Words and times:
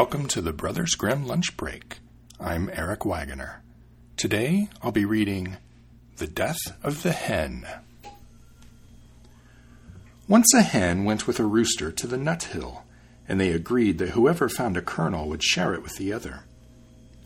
welcome 0.00 0.26
to 0.26 0.40
the 0.40 0.50
Brothers 0.50 0.94
Grimm 0.94 1.26
Lunch 1.26 1.58
Break. 1.58 1.98
I'm 2.40 2.70
Eric 2.72 3.04
Wagoner. 3.04 3.62
Today 4.16 4.70
I'll 4.82 4.92
be 4.92 5.04
reading 5.04 5.58
The 6.16 6.26
Death 6.26 6.56
of 6.82 7.02
the 7.02 7.12
Hen. 7.12 7.66
Once 10.26 10.54
a 10.54 10.62
hen 10.62 11.04
went 11.04 11.26
with 11.26 11.38
a 11.38 11.44
rooster 11.44 11.92
to 11.92 12.06
the 12.06 12.16
nut 12.16 12.44
hill, 12.44 12.84
and 13.28 13.38
they 13.38 13.50
agreed 13.50 13.98
that 13.98 14.12
whoever 14.12 14.48
found 14.48 14.78
a 14.78 14.80
kernel 14.80 15.28
would 15.28 15.42
share 15.42 15.74
it 15.74 15.82
with 15.82 15.96
the 15.96 16.14
other. 16.14 16.44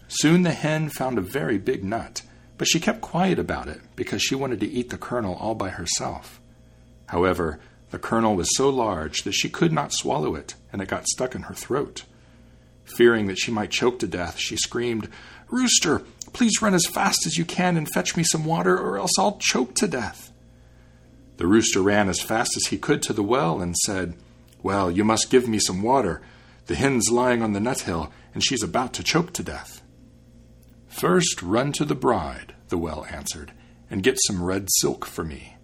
Soon 0.09 0.43
the 0.43 0.51
hen 0.51 0.89
found 0.89 1.17
a 1.17 1.20
very 1.20 1.59
big 1.59 1.84
nut, 1.84 2.23
but 2.59 2.67
she 2.67 2.81
kept 2.81 3.01
quiet 3.01 3.39
about 3.39 3.69
it 3.69 3.83
because 3.95 4.20
she 4.20 4.34
wanted 4.34 4.59
to 4.59 4.69
eat 4.69 4.91
the 4.91 4.98
kernel 4.98 5.37
all 5.37 5.55
by 5.55 5.69
herself. 5.69 6.41
However, 7.06 7.61
the 7.93 8.01
kernel 8.01 8.34
was 8.34 8.56
so 8.56 8.69
large 8.69 9.23
that 9.23 9.34
she 9.34 9.48
could 9.48 9.73
not 9.73 9.93
swallow 9.93 10.34
it, 10.34 10.56
and 10.73 10.83
it 10.83 10.89
got 10.89 11.06
stuck 11.06 11.37
in 11.37 11.43
her 11.43 11.55
throat. 11.55 12.03
Fearing 12.84 13.27
that 13.27 13.38
she 13.38 13.51
might 13.51 13.70
choke 13.70 13.98
to 14.01 14.06
death, 14.06 14.38
she 14.38 14.56
screamed, 14.56 15.09
Rooster, 15.48 16.02
please 16.33 16.61
run 16.61 16.75
as 16.75 16.87
fast 16.87 17.27
as 17.27 17.37
you 17.37 17.45
can 17.45 17.77
and 17.77 17.88
fetch 17.88 18.16
me 18.16 18.25
some 18.25 18.45
water, 18.45 18.79
or 18.79 18.98
else 18.98 19.19
I'll 19.19 19.38
choke 19.41 19.75
to 19.77 19.88
death. 19.88 20.33
The 21.37 21.47
rooster 21.47 21.80
ran 21.80 22.09
as 22.09 22.20
fast 22.20 22.56
as 22.56 22.66
he 22.66 22.78
could 22.78 23.02
to 23.02 23.12
the 23.12 23.23
well 23.23 23.61
and 23.61 23.77
said, 23.78 24.15
Well, 24.62 24.91
you 24.91 25.05
must 25.05 25.30
give 25.30 25.48
me 25.48 25.59
some 25.59 25.83
water. 25.83 26.23
The 26.66 26.77
hen's 26.77 27.11
lying 27.11 27.42
on 27.42 27.52
the 27.52 27.61
nut 27.61 27.80
hill, 27.80 28.12
and 28.33 28.45
she's 28.45 28.62
about 28.62 28.92
to 28.95 29.03
choke 29.03 29.33
to 29.34 29.42
death. 29.42 29.83
First 30.87 31.42
run 31.42 31.72
to 31.72 31.84
the 31.84 31.94
bride, 31.94 32.55
the 32.69 32.78
well 32.78 33.05
answered, 33.11 33.53
and 33.91 34.03
get 34.03 34.16
some 34.27 34.42
red 34.42 34.69
silk 34.78 35.05
for 35.05 35.25
me. 35.25 35.56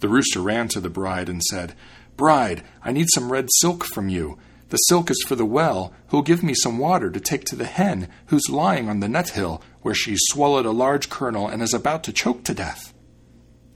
The 0.00 0.08
rooster 0.08 0.40
ran 0.40 0.68
to 0.68 0.80
the 0.80 0.90
bride 0.90 1.28
and 1.28 1.42
said, 1.42 1.74
Bride, 2.16 2.64
I 2.82 2.92
need 2.92 3.08
some 3.14 3.30
red 3.30 3.48
silk 3.60 3.84
from 3.84 4.08
you. 4.08 4.38
The 4.72 4.78
silk 4.78 5.10
is 5.10 5.22
for 5.28 5.36
the 5.36 5.44
well, 5.44 5.92
who'll 6.06 6.22
give 6.22 6.42
me 6.42 6.54
some 6.54 6.78
water 6.78 7.10
to 7.10 7.20
take 7.20 7.44
to 7.44 7.56
the 7.56 7.66
hen, 7.66 8.08
who's 8.28 8.48
lying 8.48 8.88
on 8.88 9.00
the 9.00 9.08
nut 9.08 9.28
hill, 9.28 9.60
where 9.82 9.94
she's 9.94 10.22
swallowed 10.30 10.64
a 10.64 10.70
large 10.70 11.10
kernel 11.10 11.46
and 11.46 11.60
is 11.60 11.74
about 11.74 12.02
to 12.04 12.12
choke 12.12 12.42
to 12.44 12.54
death. 12.54 12.94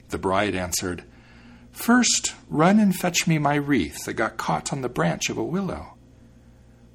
The 0.09 0.17
bride 0.17 0.55
answered, 0.55 1.03
First, 1.71 2.33
run 2.49 2.79
and 2.79 2.95
fetch 2.95 3.27
me 3.27 3.37
my 3.37 3.53
wreath 3.53 4.05
that 4.05 4.15
got 4.15 4.37
caught 4.37 4.73
on 4.73 4.81
the 4.81 4.89
branch 4.89 5.29
of 5.29 5.37
a 5.37 5.43
willow. 5.43 5.93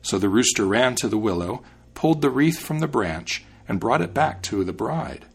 So 0.01 0.19
the 0.19 0.29
rooster 0.29 0.67
ran 0.67 0.97
to 0.97 1.07
the 1.07 1.17
willow, 1.17 1.63
pulled 1.95 2.23
the 2.23 2.31
wreath 2.31 2.59
from 2.59 2.81
the 2.81 2.89
branch, 2.89 3.45
and 3.69 3.79
brought 3.79 4.03
it 4.03 4.13
back 4.13 4.43
to 4.43 4.65
the 4.65 4.73
bride. 4.73 5.27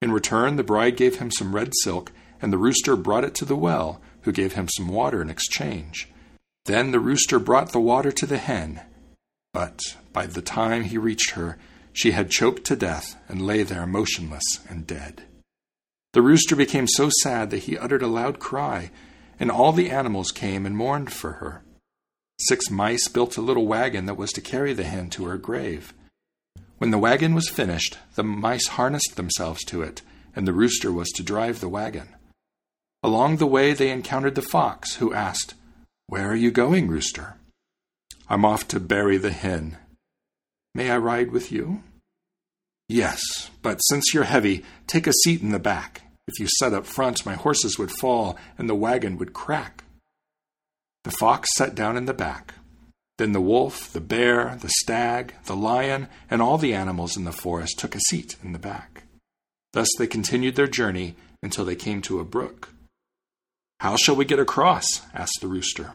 In 0.00 0.10
return, 0.10 0.56
the 0.56 0.64
bride 0.64 0.96
gave 0.96 1.18
him 1.18 1.30
some 1.30 1.54
red 1.54 1.72
silk 1.82 2.12
and 2.40 2.50
the 2.50 2.56
rooster 2.56 2.96
brought 2.96 3.24
it 3.24 3.34
to 3.34 3.44
the 3.44 3.56
well, 3.56 4.00
who 4.22 4.32
gave 4.32 4.54
him 4.54 4.68
some 4.74 4.88
water 4.88 5.20
in 5.20 5.28
exchange. 5.28 6.08
Then 6.66 6.90
the 6.90 7.00
rooster 7.00 7.38
brought 7.38 7.70
the 7.70 7.80
water 7.80 8.10
to 8.12 8.26
the 8.26 8.38
hen, 8.38 8.80
but 9.52 9.80
by 10.12 10.26
the 10.26 10.42
time 10.42 10.84
he 10.84 10.98
reached 10.98 11.30
her, 11.30 11.58
she 11.92 12.10
had 12.10 12.30
choked 12.30 12.64
to 12.64 12.76
death 12.76 13.16
and 13.28 13.40
lay 13.40 13.62
there 13.62 13.86
motionless 13.86 14.60
and 14.68 14.86
dead. 14.86 15.22
The 16.12 16.22
rooster 16.22 16.56
became 16.56 16.88
so 16.88 17.08
sad 17.22 17.50
that 17.50 17.64
he 17.64 17.78
uttered 17.78 18.02
a 18.02 18.08
loud 18.08 18.38
cry, 18.40 18.90
and 19.38 19.50
all 19.50 19.72
the 19.72 19.90
animals 19.90 20.32
came 20.32 20.66
and 20.66 20.76
mourned 20.76 21.12
for 21.12 21.34
her. 21.34 21.62
Six 22.40 22.68
mice 22.68 23.06
built 23.08 23.36
a 23.36 23.42
little 23.42 23.66
wagon 23.66 24.06
that 24.06 24.16
was 24.16 24.32
to 24.32 24.40
carry 24.40 24.72
the 24.72 24.84
hen 24.84 25.08
to 25.10 25.24
her 25.26 25.38
grave. 25.38 25.94
When 26.78 26.90
the 26.90 26.98
wagon 26.98 27.34
was 27.34 27.48
finished, 27.48 27.96
the 28.16 28.24
mice 28.24 28.66
harnessed 28.68 29.14
themselves 29.16 29.62
to 29.64 29.82
it, 29.82 30.02
and 30.34 30.46
the 30.48 30.52
rooster 30.52 30.92
was 30.92 31.08
to 31.10 31.22
drive 31.22 31.60
the 31.60 31.68
wagon. 31.68 32.08
Along 33.02 33.36
the 33.36 33.46
way, 33.46 33.72
they 33.72 33.90
encountered 33.90 34.34
the 34.34 34.42
fox, 34.42 34.96
who 34.96 35.14
asked, 35.14 35.54
Where 36.08 36.28
are 36.30 36.36
you 36.36 36.52
going, 36.52 36.86
Rooster? 36.86 37.34
I'm 38.28 38.44
off 38.44 38.68
to 38.68 38.78
bury 38.78 39.16
the 39.16 39.32
hen. 39.32 39.76
May 40.72 40.90
I 40.90 40.98
ride 40.98 41.32
with 41.32 41.50
you? 41.50 41.82
Yes, 42.88 43.20
but 43.60 43.78
since 43.78 44.14
you're 44.14 44.24
heavy, 44.24 44.64
take 44.86 45.08
a 45.08 45.12
seat 45.24 45.42
in 45.42 45.50
the 45.50 45.58
back. 45.58 46.02
If 46.28 46.38
you 46.38 46.46
sat 46.58 46.72
up 46.72 46.86
front, 46.86 47.26
my 47.26 47.34
horses 47.34 47.76
would 47.76 47.90
fall 47.90 48.38
and 48.56 48.68
the 48.68 48.74
wagon 48.76 49.18
would 49.18 49.32
crack. 49.32 49.82
The 51.02 51.10
fox 51.10 51.48
sat 51.56 51.74
down 51.74 51.96
in 51.96 52.04
the 52.04 52.14
back. 52.14 52.54
Then 53.18 53.32
the 53.32 53.40
wolf, 53.40 53.92
the 53.92 54.00
bear, 54.00 54.56
the 54.60 54.72
stag, 54.82 55.34
the 55.46 55.56
lion, 55.56 56.06
and 56.30 56.40
all 56.40 56.58
the 56.58 56.74
animals 56.74 57.16
in 57.16 57.24
the 57.24 57.32
forest 57.32 57.80
took 57.80 57.96
a 57.96 58.00
seat 58.00 58.36
in 58.44 58.52
the 58.52 58.60
back. 58.60 59.04
Thus 59.72 59.88
they 59.98 60.06
continued 60.06 60.54
their 60.54 60.68
journey 60.68 61.16
until 61.42 61.64
they 61.64 61.74
came 61.74 62.00
to 62.02 62.20
a 62.20 62.24
brook. 62.24 62.74
How 63.80 63.96
shall 63.96 64.16
we 64.16 64.24
get 64.24 64.38
across? 64.38 64.86
asked 65.14 65.38
the 65.40 65.48
rooster. 65.48 65.94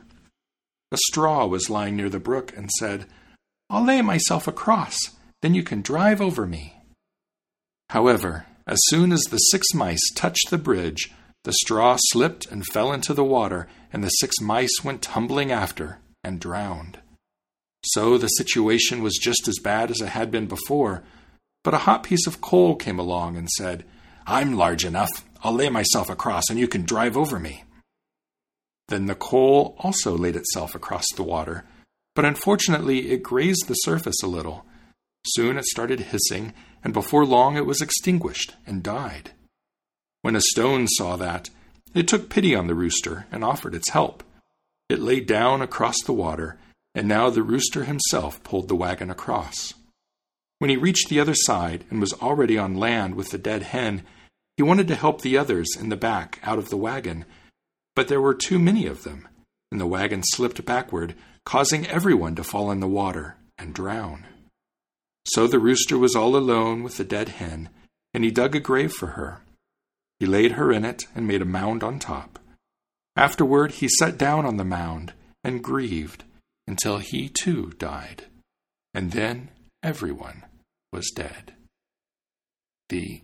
A 0.91 0.97
straw 1.07 1.45
was 1.45 1.69
lying 1.69 1.95
near 1.95 2.09
the 2.09 2.19
brook 2.19 2.53
and 2.55 2.69
said, 2.71 3.05
I'll 3.69 3.85
lay 3.85 4.01
myself 4.01 4.47
across, 4.47 4.97
then 5.41 5.55
you 5.55 5.63
can 5.63 5.81
drive 5.81 6.21
over 6.21 6.45
me. 6.45 6.75
However, 7.89 8.45
as 8.67 8.79
soon 8.85 9.11
as 9.11 9.21
the 9.21 9.37
six 9.37 9.73
mice 9.73 10.11
touched 10.15 10.49
the 10.49 10.57
bridge, 10.57 11.11
the 11.43 11.53
straw 11.53 11.97
slipped 11.99 12.45
and 12.45 12.65
fell 12.65 12.93
into 12.93 13.13
the 13.13 13.23
water, 13.23 13.67
and 13.91 14.03
the 14.03 14.09
six 14.09 14.39
mice 14.41 14.83
went 14.83 15.01
tumbling 15.01 15.51
after 15.51 15.99
and 16.23 16.39
drowned. 16.39 16.99
So 17.83 18.17
the 18.17 18.27
situation 18.27 19.01
was 19.01 19.17
just 19.17 19.47
as 19.47 19.57
bad 19.63 19.89
as 19.89 20.01
it 20.01 20.09
had 20.09 20.29
been 20.29 20.45
before, 20.45 21.03
but 21.63 21.73
a 21.73 21.79
hot 21.79 22.03
piece 22.03 22.27
of 22.27 22.41
coal 22.41 22.75
came 22.75 22.99
along 22.99 23.37
and 23.37 23.49
said, 23.49 23.85
I'm 24.27 24.53
large 24.53 24.85
enough. 24.85 25.09
I'll 25.43 25.53
lay 25.53 25.69
myself 25.69 26.09
across, 26.09 26.49
and 26.49 26.59
you 26.59 26.67
can 26.67 26.83
drive 26.83 27.17
over 27.17 27.39
me. 27.39 27.63
Then 28.91 29.05
the 29.05 29.15
coal 29.15 29.73
also 29.79 30.17
laid 30.17 30.35
itself 30.35 30.75
across 30.75 31.05
the 31.15 31.23
water, 31.23 31.63
but 32.13 32.25
unfortunately 32.25 33.11
it 33.11 33.23
grazed 33.23 33.69
the 33.69 33.73
surface 33.73 34.21
a 34.21 34.27
little. 34.27 34.65
Soon 35.25 35.57
it 35.57 35.63
started 35.63 36.01
hissing, 36.11 36.51
and 36.83 36.91
before 36.91 37.25
long 37.25 37.55
it 37.55 37.65
was 37.65 37.81
extinguished 37.81 38.57
and 38.67 38.83
died. 38.83 39.31
When 40.23 40.35
a 40.35 40.41
stone 40.41 40.89
saw 40.89 41.15
that, 41.15 41.49
it 41.93 42.09
took 42.09 42.29
pity 42.29 42.53
on 42.53 42.67
the 42.67 42.75
rooster 42.75 43.27
and 43.31 43.45
offered 43.45 43.75
its 43.75 43.91
help. 43.91 44.25
It 44.89 44.99
lay 44.99 45.21
down 45.21 45.61
across 45.61 45.95
the 46.03 46.11
water, 46.11 46.59
and 46.93 47.07
now 47.07 47.29
the 47.29 47.43
rooster 47.43 47.85
himself 47.85 48.43
pulled 48.43 48.67
the 48.67 48.75
wagon 48.75 49.09
across. 49.09 49.73
When 50.59 50.69
he 50.69 50.75
reached 50.75 51.07
the 51.07 51.21
other 51.21 51.35
side 51.35 51.85
and 51.89 52.01
was 52.01 52.11
already 52.11 52.57
on 52.57 52.75
land 52.75 53.15
with 53.15 53.29
the 53.29 53.37
dead 53.37 53.63
hen, 53.63 54.03
he 54.57 54.63
wanted 54.63 54.89
to 54.89 54.95
help 54.95 55.21
the 55.21 55.37
others 55.37 55.77
in 55.79 55.87
the 55.87 55.95
back 55.95 56.39
out 56.43 56.57
of 56.57 56.67
the 56.67 56.75
wagon 56.75 57.23
but 58.01 58.07
there 58.07 58.19
were 58.19 58.33
too 58.33 58.57
many 58.57 58.87
of 58.87 59.03
them, 59.03 59.27
and 59.71 59.79
the 59.79 59.85
wagon 59.85 60.23
slipped 60.23 60.65
backward, 60.65 61.13
causing 61.45 61.85
everyone 61.85 62.33
to 62.33 62.43
fall 62.43 62.71
in 62.71 62.79
the 62.79 62.87
water 62.87 63.35
and 63.59 63.75
drown. 63.75 64.25
So 65.27 65.45
the 65.45 65.59
rooster 65.59 65.99
was 65.99 66.15
all 66.15 66.35
alone 66.35 66.81
with 66.81 66.97
the 66.97 67.03
dead 67.03 67.29
hen, 67.29 67.69
and 68.11 68.23
he 68.23 68.31
dug 68.31 68.55
a 68.55 68.59
grave 68.59 68.91
for 68.91 69.09
her. 69.09 69.43
He 70.19 70.25
laid 70.25 70.53
her 70.53 70.71
in 70.71 70.83
it 70.83 71.05
and 71.13 71.27
made 71.27 71.43
a 71.43 71.45
mound 71.45 71.83
on 71.83 71.99
top. 71.99 72.39
Afterward, 73.15 73.73
he 73.73 73.87
sat 73.87 74.17
down 74.17 74.47
on 74.47 74.57
the 74.57 74.65
mound 74.65 75.13
and 75.43 75.63
grieved 75.63 76.23
until 76.65 76.97
he 76.97 77.29
too 77.29 77.71
died. 77.77 78.23
And 78.95 79.11
then 79.11 79.51
everyone 79.83 80.45
was 80.91 81.11
dead. 81.15 81.53
The. 82.89 83.21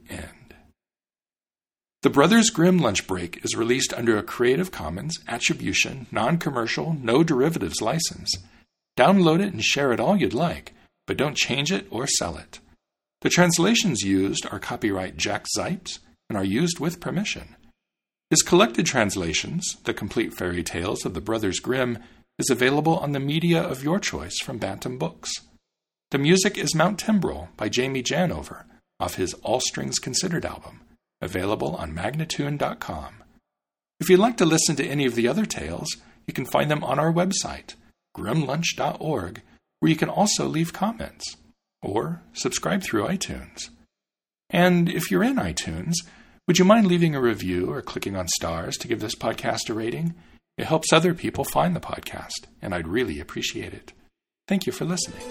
The 2.03 2.11
Brothers 2.11 2.51
Grimm 2.51 2.77
Lunch 2.77 3.07
Break 3.07 3.43
is 3.43 3.55
released 3.55 3.91
under 3.91 4.17
a 4.17 4.23
Creative 4.23 4.69
Commons 4.69 5.17
Attribution, 5.27 6.05
Non 6.11 6.37
Commercial, 6.37 6.93
No 6.93 7.23
Derivatives 7.23 7.81
license. 7.81 8.31
Download 8.95 9.39
it 9.39 9.51
and 9.51 9.63
share 9.63 9.91
it 9.91 9.99
all 9.99 10.15
you'd 10.15 10.35
like, 10.35 10.73
but 11.07 11.17
don't 11.17 11.35
change 11.35 11.71
it 11.71 11.87
or 11.89 12.05
sell 12.05 12.37
it. 12.37 12.59
The 13.21 13.31
translations 13.31 14.03
used 14.03 14.45
are 14.51 14.59
copyright 14.59 15.17
Jack 15.17 15.47
Zipes 15.57 15.97
and 16.29 16.37
are 16.37 16.43
used 16.43 16.79
with 16.79 16.99
permission. 16.99 17.55
His 18.29 18.43
collected 18.43 18.85
translations, 18.85 19.77
The 19.85 19.93
Complete 19.93 20.35
Fairy 20.35 20.61
Tales 20.61 21.03
of 21.03 21.15
the 21.15 21.21
Brothers 21.21 21.59
Grimm, 21.59 21.97
is 22.37 22.51
available 22.51 22.99
on 22.99 23.13
the 23.13 23.19
media 23.19 23.59
of 23.59 23.83
your 23.83 23.99
choice 23.99 24.37
from 24.43 24.59
Bantam 24.59 24.99
Books. 24.99 25.31
The 26.11 26.19
music 26.19 26.59
is 26.59 26.75
Mount 26.75 26.99
Timbrel 26.99 27.49
by 27.57 27.69
Jamie 27.69 28.03
Janover 28.03 28.65
off 28.99 29.15
his 29.15 29.33
All 29.41 29.61
Strings 29.61 29.97
Considered 29.97 30.45
album 30.45 30.81
available 31.21 31.75
on 31.75 31.93
Magnatune.com. 31.93 33.23
If 33.99 34.09
you'd 34.09 34.19
like 34.19 34.37
to 34.37 34.45
listen 34.45 34.75
to 34.75 34.87
any 34.87 35.05
of 35.05 35.15
the 35.15 35.27
other 35.27 35.45
tales, 35.45 35.89
you 36.27 36.33
can 36.33 36.45
find 36.45 36.69
them 36.69 36.83
on 36.83 36.99
our 36.99 37.11
website, 37.11 37.75
grimlunch.org, 38.15 39.41
where 39.79 39.89
you 39.89 39.95
can 39.95 40.09
also 40.09 40.45
leave 40.45 40.73
comments 40.73 41.37
or 41.81 42.21
subscribe 42.33 42.83
through 42.83 43.07
iTunes. 43.07 43.69
And 44.49 44.89
if 44.89 45.11
you're 45.11 45.23
in 45.23 45.35
iTunes, 45.35 45.93
would 46.47 46.59
you 46.59 46.65
mind 46.65 46.87
leaving 46.87 47.15
a 47.15 47.21
review 47.21 47.71
or 47.71 47.81
clicking 47.81 48.15
on 48.15 48.27
stars 48.27 48.77
to 48.77 48.87
give 48.87 49.01
this 49.01 49.15
podcast 49.15 49.69
a 49.69 49.73
rating? 49.73 50.15
It 50.57 50.65
helps 50.65 50.93
other 50.93 51.13
people 51.13 51.43
find 51.43 51.75
the 51.75 51.79
podcast, 51.79 52.47
and 52.61 52.73
I'd 52.73 52.87
really 52.87 53.19
appreciate 53.19 53.73
it. 53.73 53.93
Thank 54.47 54.65
you 54.65 54.71
for 54.71 54.85
listening. 54.85 55.21